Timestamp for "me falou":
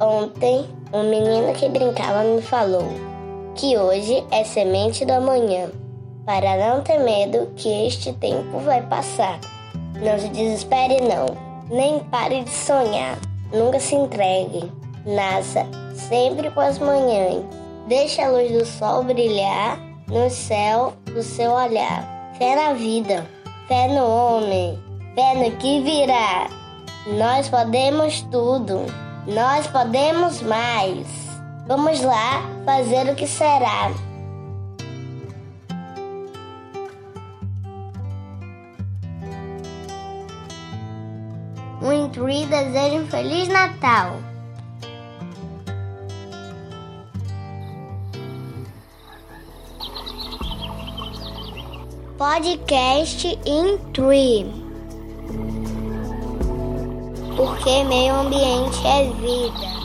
2.22-2.86